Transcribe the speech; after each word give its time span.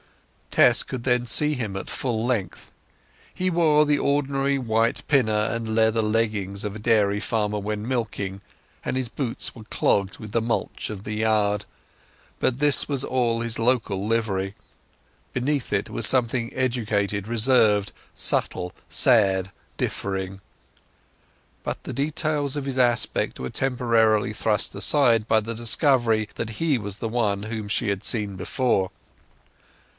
Tess 0.49 0.83
could 0.83 1.03
then 1.03 1.27
see 1.27 1.53
him 1.53 1.77
at 1.77 1.89
full 1.89 2.25
length. 2.25 2.71
He 3.33 3.49
wore 3.51 3.85
the 3.85 3.99
ordinary 3.99 4.57
white 4.57 5.07
pinner 5.07 5.31
and 5.43 5.75
leather 5.75 6.01
leggings 6.01 6.65
of 6.65 6.75
a 6.75 6.79
dairy 6.79 7.19
farmer 7.19 7.59
when 7.59 7.87
milking, 7.87 8.41
and 8.83 8.97
his 8.97 9.07
boots 9.07 9.53
were 9.55 9.63
clogged 9.65 10.17
with 10.17 10.31
the 10.31 10.41
mulch 10.41 10.89
of 10.89 11.03
the 11.03 11.13
yard; 11.13 11.65
but 12.39 12.57
this 12.57 12.89
was 12.89 13.03
all 13.03 13.41
his 13.41 13.59
local 13.59 14.05
livery. 14.05 14.55
Beneath 15.33 15.71
it 15.71 15.89
was 15.89 16.05
something 16.07 16.51
educated, 16.55 17.27
reserved, 17.27 17.91
subtle, 18.15 18.73
sad, 18.89 19.51
differing. 19.77 20.41
But 21.63 21.83
the 21.83 21.93
details 21.93 22.57
of 22.57 22.65
his 22.65 22.79
aspect 22.79 23.39
were 23.39 23.51
temporarily 23.51 24.33
thrust 24.33 24.73
aside 24.73 25.27
by 25.27 25.39
the 25.41 25.53
discovery 25.53 26.27
that 26.35 26.49
he 26.59 26.79
was 26.79 26.99
one 27.01 27.43
whom 27.43 27.67
she 27.69 27.89
had 27.89 28.03
seen 28.03 28.35
before. 28.35 28.89